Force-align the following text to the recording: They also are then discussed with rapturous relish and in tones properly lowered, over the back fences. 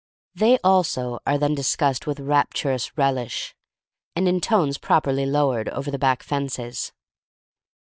They 0.33 0.57
also 0.63 1.19
are 1.27 1.37
then 1.37 1.53
discussed 1.53 2.07
with 2.07 2.19
rapturous 2.19 2.97
relish 2.97 3.53
and 4.15 4.27
in 4.27 4.41
tones 4.41 4.79
properly 4.79 5.27
lowered, 5.27 5.69
over 5.69 5.91
the 5.91 5.99
back 5.99 6.23
fences. 6.23 6.91